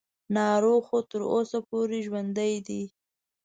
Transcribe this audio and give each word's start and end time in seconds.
ناروغ 0.35 0.81
خو 0.89 0.99
تر 1.09 1.21
اوسه 1.33 1.57
پورې 1.69 1.97
ژوندی 2.05 2.53
دی. 2.67 2.83